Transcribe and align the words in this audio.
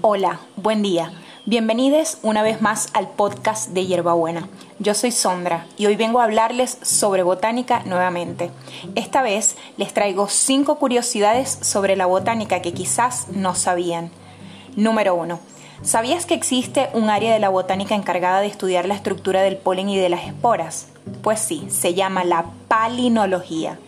Hola, 0.00 0.38
buen 0.54 0.80
día. 0.82 1.10
Bienvenidos 1.44 2.18
una 2.22 2.44
vez 2.44 2.62
más 2.62 2.86
al 2.92 3.08
podcast 3.08 3.70
de 3.70 3.84
Hierbabuena. 3.84 4.48
Yo 4.78 4.94
soy 4.94 5.10
Sondra 5.10 5.66
y 5.76 5.86
hoy 5.86 5.96
vengo 5.96 6.20
a 6.20 6.24
hablarles 6.24 6.78
sobre 6.82 7.24
botánica 7.24 7.82
nuevamente. 7.84 8.52
Esta 8.94 9.22
vez 9.22 9.56
les 9.76 9.92
traigo 9.92 10.28
cinco 10.28 10.78
curiosidades 10.78 11.58
sobre 11.62 11.96
la 11.96 12.06
botánica 12.06 12.62
que 12.62 12.72
quizás 12.72 13.26
no 13.32 13.56
sabían. 13.56 14.12
Número 14.76 15.16
1. 15.16 15.40
¿Sabías 15.82 16.26
que 16.26 16.34
existe 16.34 16.90
un 16.92 17.10
área 17.10 17.32
de 17.32 17.40
la 17.40 17.48
botánica 17.48 17.96
encargada 17.96 18.40
de 18.40 18.46
estudiar 18.46 18.86
la 18.86 18.94
estructura 18.94 19.42
del 19.42 19.56
polen 19.56 19.88
y 19.88 19.98
de 19.98 20.10
las 20.10 20.28
esporas? 20.28 20.86
Pues 21.22 21.40
sí, 21.40 21.66
se 21.70 21.94
llama 21.94 22.22
la 22.22 22.44
palinología. 22.68 23.80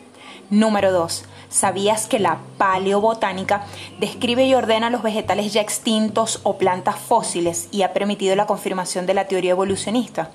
Número 0.51 0.91
2. 0.91 1.25
¿Sabías 1.51 2.07
que 2.07 2.21
la 2.21 2.39
paleobotánica 2.59 3.65
describe 3.99 4.45
y 4.45 4.55
ordena 4.55 4.89
los 4.89 5.03
vegetales 5.03 5.53
ya 5.53 5.61
extintos 5.61 6.39
o 6.45 6.59
plantas 6.59 6.97
fósiles 6.97 7.69
y 7.73 7.83
ha 7.83 7.93
permitido 7.93 8.37
la 8.37 8.47
confirmación 8.47 9.05
de 9.05 9.15
la 9.15 9.27
teoría 9.27 9.51
evolucionista? 9.51 10.31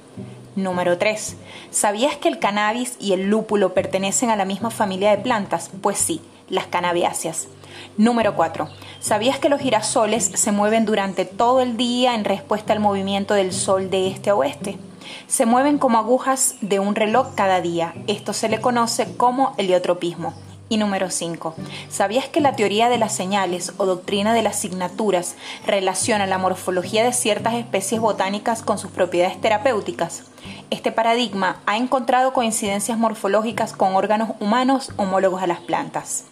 Número 0.58 0.98
3. 0.98 1.38
¿Sabías 1.72 2.18
que 2.18 2.28
el 2.28 2.40
cannabis 2.40 2.98
y 3.00 3.14
el 3.14 3.30
lúpulo 3.30 3.74
pertenecen 3.74 4.30
a 4.30 4.36
la 4.36 4.44
misma 4.44 4.72
familia 4.72 5.12
de 5.12 5.24
plantas? 5.24 5.72
Pues 5.82 5.98
sí, 5.98 6.20
las 6.50 6.68
canabiáceas. 6.68 7.48
Número 7.96 8.36
4. 8.36 8.68
¿Sabías 9.00 9.40
que 9.40 9.48
los 9.48 9.62
girasoles 9.62 10.26
se 10.26 10.52
mueven 10.52 10.84
durante 10.84 11.24
todo 11.24 11.62
el 11.62 11.78
día 11.78 12.14
en 12.16 12.26
respuesta 12.26 12.74
al 12.74 12.82
movimiento 12.82 13.36
del 13.36 13.54
sol 13.54 13.90
de 13.90 14.10
este 14.10 14.32
a 14.32 14.36
oeste? 14.36 14.78
Se 15.28 15.46
mueven 15.46 15.78
como 15.78 15.98
agujas 15.98 16.56
de 16.60 16.80
un 16.80 16.94
reloj 16.94 17.36
cada 17.36 17.62
día. 17.62 17.94
Esto 18.08 18.34
se 18.34 18.50
le 18.50 18.60
conoce 18.60 19.16
como 19.16 19.54
heliotropismo. 19.58 20.34
Y 20.68 20.78
número 20.78 21.12
5. 21.12 21.54
¿Sabías 21.90 22.28
que 22.28 22.42
la 22.42 22.56
teoría 22.56 22.90
de 22.90 22.98
las 22.98 23.16
señales 23.16 23.74
o 23.78 23.86
doctrina 23.86 24.34
de 24.34 24.42
las 24.42 24.56
signaturas 24.56 25.36
relaciona 25.68 26.26
la 26.26 26.40
morfología 26.40 27.04
de 27.04 27.14
ciertas 27.14 27.54
especies 27.54 28.02
botánicas 28.02 28.64
con 28.64 28.80
sus 28.80 28.90
propiedades 28.90 29.40
terapéuticas? 29.40 30.24
Este 30.72 30.92
paradigma 30.92 31.62
ha 31.68 31.78
encontrado 31.78 32.34
coincidencias 32.34 32.98
morfológicas 32.98 33.74
con 33.74 33.96
órganos 33.96 34.32
humanos 34.40 34.92
homólogos 34.98 35.44
a 35.44 35.48
las 35.48 35.60
plantas. 35.60 36.26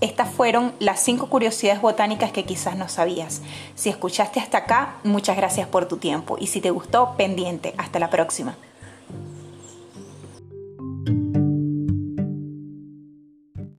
Estas 0.00 0.30
fueron 0.30 0.72
las 0.78 1.00
cinco 1.00 1.28
curiosidades 1.28 1.80
botánicas 1.80 2.30
que 2.30 2.44
quizás 2.44 2.76
no 2.76 2.88
sabías. 2.88 3.40
Si 3.74 3.88
escuchaste 3.88 4.40
hasta 4.40 4.58
acá, 4.58 4.96
muchas 5.04 5.36
gracias 5.36 5.68
por 5.68 5.86
tu 5.86 5.98
tiempo 5.98 6.36
y 6.38 6.48
si 6.48 6.60
te 6.60 6.70
gustó, 6.70 7.14
pendiente. 7.16 7.74
Hasta 7.78 7.98
la 7.98 8.10
próxima. 8.10 8.56